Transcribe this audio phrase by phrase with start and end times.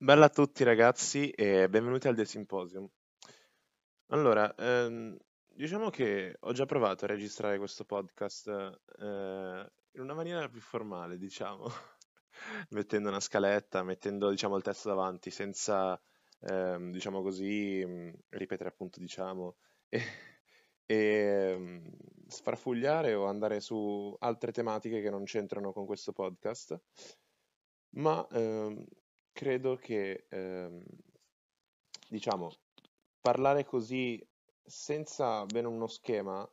[0.00, 2.88] Bella a tutti ragazzi e benvenuti al The Symposium.
[4.10, 5.16] Allora, ehm,
[5.48, 11.18] diciamo che ho già provato a registrare questo podcast eh, in una maniera più formale,
[11.18, 11.66] diciamo,
[12.70, 16.00] mettendo una scaletta, mettendo diciamo il testo davanti, senza,
[16.42, 19.56] ehm, diciamo così, mh, ripetere appunto diciamo,
[19.88, 20.00] e,
[20.86, 26.80] e mh, sfarfugliare o andare su altre tematiche che non c'entrano con questo podcast.
[27.96, 28.84] Ma ehm,
[29.38, 30.82] credo che, ehm,
[32.08, 32.50] diciamo,
[33.20, 34.20] parlare così
[34.64, 36.46] senza bene uno schema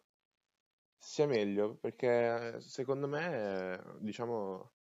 [0.95, 4.73] sia meglio perché secondo me, diciamo,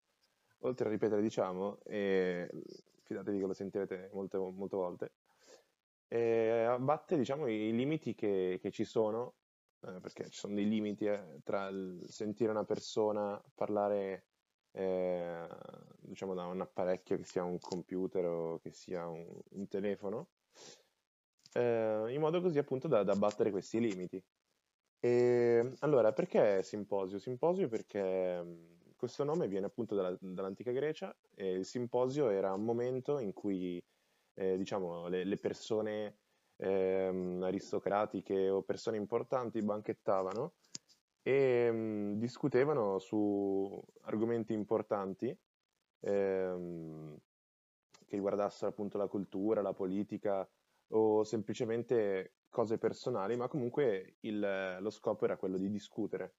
[0.58, 2.46] oltre a ripetere, diciamo, e
[3.04, 5.12] fidatevi che lo sentirete molte, molte volte,
[6.06, 9.36] e abbatte, diciamo, i limiti che, che ci sono,
[9.80, 14.26] eh, perché ci sono dei limiti eh, tra il sentire una persona parlare
[14.74, 15.46] eh,
[16.00, 20.28] diciamo da un apparecchio che sia un computer o che sia un, un telefono,
[21.52, 24.22] eh, in modo così appunto da, da battere questi limiti.
[24.98, 27.18] E, allora, perché simposio?
[27.18, 32.64] Simposio perché mh, questo nome viene appunto dalla- dall'antica Grecia e il simposio era un
[32.64, 33.82] momento in cui
[34.34, 36.18] eh, diciamo le, le persone
[36.56, 40.54] ehm, aristocratiche o persone importanti banchettavano
[41.24, 45.36] e mh, discutevano su argomenti importanti
[46.00, 47.18] ehm,
[48.06, 50.48] che riguardassero appunto la cultura, la politica
[50.88, 56.34] o semplicemente cose personali, ma comunque il- lo scopo era quello di discutere.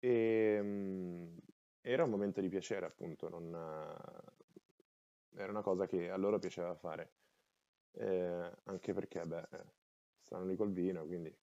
[0.00, 1.36] E, mh,
[1.82, 3.54] era un momento di piacere, appunto, non,
[5.36, 7.12] era una cosa che a loro piaceva fare,
[7.92, 9.64] Eh, anche perché, beh, eh,
[10.20, 11.36] stanno lì col vino, quindi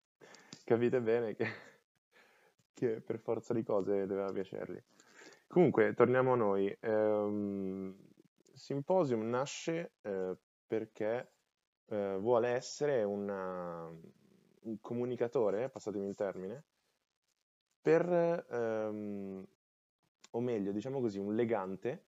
[0.64, 1.46] capite bene che
[2.78, 4.80] che per forza di cose doveva piacergli.
[5.48, 6.76] Comunque, torniamo a noi.
[6.80, 7.96] Ehm,
[8.54, 11.32] Symposium nasce eh, perché
[11.90, 16.64] eh, vuole essere una- un comunicatore, passatemi il termine,
[17.80, 19.46] per, ehm,
[20.32, 22.04] o meglio, diciamo così, un legante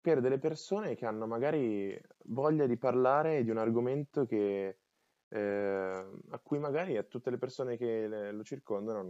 [0.00, 4.78] per delle persone che hanno magari voglia di parlare di un argomento che
[5.28, 5.38] eh,
[6.30, 9.02] a cui magari a tutte le persone che le- lo circondano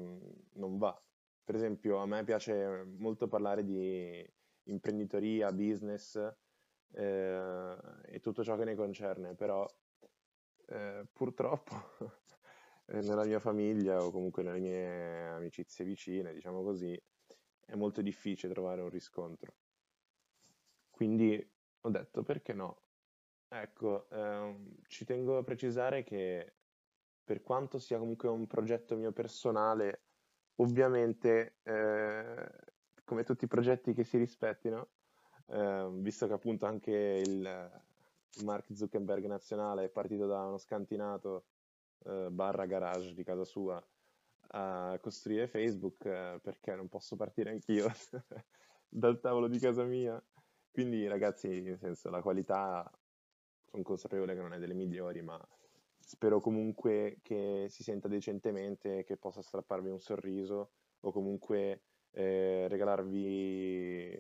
[0.54, 1.00] non, va.
[1.44, 4.26] Per esempio, a me piace molto parlare di
[4.64, 6.16] imprenditoria, business
[6.92, 9.66] eh, e tutto ciò che ne concerne, però
[10.66, 11.74] eh, purtroppo
[12.86, 17.00] eh, nella mia famiglia o comunque nelle mie amicizie vicine, diciamo così,
[17.64, 19.54] è molto difficile trovare un riscontro.
[20.90, 22.88] Quindi ho detto, perché no?
[23.50, 26.54] Ecco, ehm, ci tengo a precisare che
[27.25, 30.03] per quanto sia comunque un progetto mio personale,
[30.56, 32.48] ovviamente, eh,
[33.04, 34.91] come tutti i progetti che si rispettino,
[35.47, 36.92] ehm, visto che appunto anche
[37.25, 37.82] il
[38.44, 41.47] Mark Zuckerberg nazionale è partito da uno scantinato,
[42.04, 43.82] eh, barra garage di casa sua
[44.50, 47.88] a costruire Facebook, eh, perché non posso partire anch'io
[48.88, 50.22] dal tavolo di casa mia?
[50.70, 52.91] Quindi, ragazzi, nel senso, la qualità
[53.68, 55.38] sono consapevole che non è delle migliori, ma
[55.98, 60.70] spero comunque che si senta decentemente, che possa strapparvi un sorriso
[61.00, 64.16] o comunque eh, regalarvi,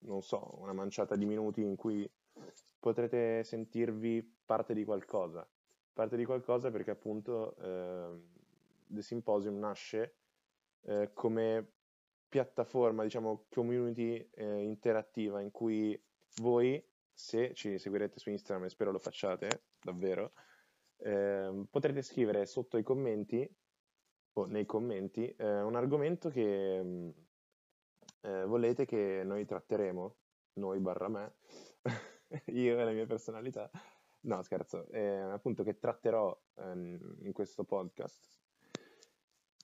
[0.00, 2.10] non so, una manciata di minuti in cui
[2.78, 5.48] potrete sentirvi parte di qualcosa.
[5.92, 8.20] Parte di qualcosa perché appunto eh,
[8.86, 10.16] The Symposium nasce
[10.82, 11.70] eh, come
[12.28, 15.98] piattaforma, diciamo, community eh, interattiva in cui
[16.38, 20.32] voi, se ci seguirete su Instagram, e spero lo facciate, davvero,
[20.98, 23.48] ehm, potrete scrivere sotto i commenti
[24.36, 27.12] o nei commenti eh, un argomento che mh,
[28.22, 30.16] eh, volete che noi tratteremo,
[30.54, 31.36] noi barra me,
[32.46, 33.70] io e la mia personalità.
[34.22, 38.42] No, scherzo, eh, appunto che tratterò ehm, in questo podcast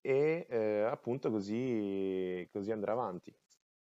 [0.03, 3.35] e eh, appunto così, così andrà avanti.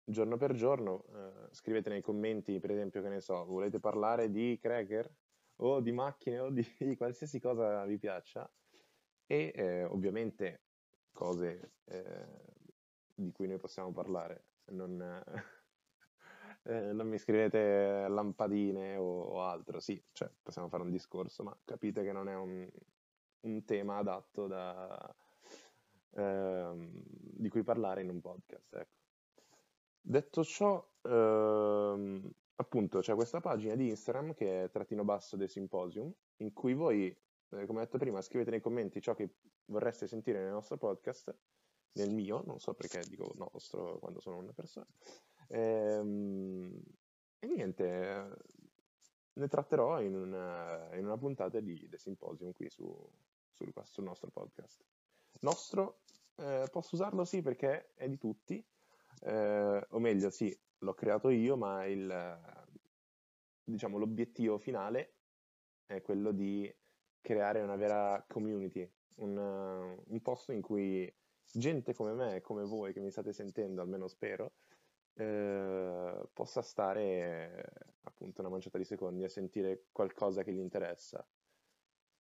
[0.06, 4.58] Giorno per giorno, eh, scrivete nei commenti, per esempio, che ne so, volete parlare di
[4.60, 5.10] cracker
[5.56, 8.50] o di macchine o di, di qualsiasi cosa vi piaccia
[9.26, 10.62] e eh, ovviamente
[11.10, 12.26] cose eh,
[13.14, 14.44] di cui noi possiamo parlare.
[14.66, 15.00] Non,
[16.64, 21.56] eh, non mi scrivete lampadine o, o altro, sì, cioè possiamo fare un discorso, ma
[21.64, 22.68] capite che non è un,
[23.40, 25.16] un tema adatto da,
[26.10, 29.03] ehm, di cui parlare in un podcast, ecco.
[30.06, 36.12] Detto ciò, ehm, appunto c'è questa pagina di Instagram che è trattino basso del Symposium,
[36.38, 40.42] in cui voi, eh, come ho detto prima, scrivete nei commenti ciò che vorreste sentire
[40.42, 41.34] nel nostro podcast,
[41.92, 44.86] nel mio, non so perché dico nostro quando sono una persona.
[45.48, 46.82] Ehm,
[47.38, 48.36] e niente,
[49.32, 52.94] ne tratterò in una, in una puntata di The Symposium qui su,
[53.52, 54.84] sul, sul nostro podcast.
[55.40, 56.00] Nostro,
[56.36, 58.62] eh, posso usarlo sì perché è di tutti,
[59.20, 62.38] eh, o meglio sì, l'ho creato io, ma il,
[63.64, 65.14] diciamo, l'obiettivo finale
[65.86, 66.72] è quello di
[67.20, 71.12] creare una vera community, un, un posto in cui
[71.52, 74.54] gente come me, come voi che mi state sentendo, almeno spero,
[75.14, 77.64] eh, possa stare
[78.02, 81.26] appunto una manciata di secondi a sentire qualcosa che gli interessa.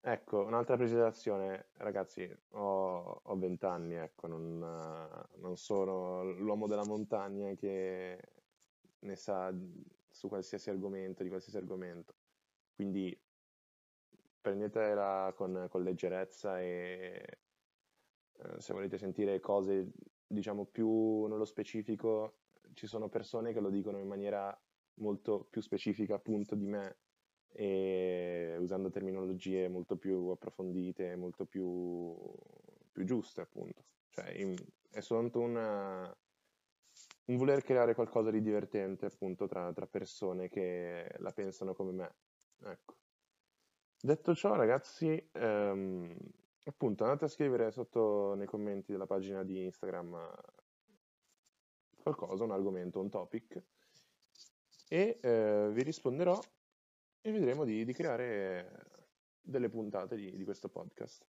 [0.03, 7.53] Ecco, un'altra precisazione, ragazzi, ho, ho 20 anni, ecco, non, non sono l'uomo della montagna
[7.55, 8.19] che
[9.01, 9.55] ne sa
[10.09, 12.15] su qualsiasi argomento, di qualsiasi argomento.
[12.75, 13.15] Quindi
[14.41, 17.39] prendetela con, con leggerezza e
[18.39, 19.91] eh, se volete sentire cose,
[20.27, 22.39] diciamo, più nello specifico,
[22.73, 24.59] ci sono persone che lo dicono in maniera
[24.95, 26.97] molto più specifica appunto di me
[27.53, 32.17] e usando terminologie molto più approfondite, molto più,
[32.93, 33.85] più giuste appunto.
[34.11, 34.55] Cioè in,
[34.91, 36.17] è soltanto una,
[37.27, 42.15] un voler creare qualcosa di divertente appunto tra, tra persone che la pensano come me.
[42.65, 42.97] Ecco.
[44.03, 46.17] Detto ciò ragazzi, ehm,
[46.65, 50.31] appunto andate a scrivere sotto nei commenti della pagina di Instagram
[52.03, 53.63] qualcosa, un argomento, un topic
[54.89, 56.39] e eh, vi risponderò
[57.21, 58.89] e vedremo di, di creare
[59.41, 61.25] delle puntate di, di, questo podcast.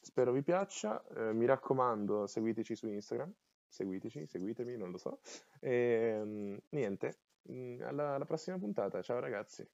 [0.00, 3.32] Spero vi piaccia, eh, mi raccomando seguiteci su Instagram,
[3.68, 5.20] seguiteci, seguitemi, non lo so.
[5.60, 9.66] E mm, niente, mm, alla, alla prossima puntata, ciao ragazzi.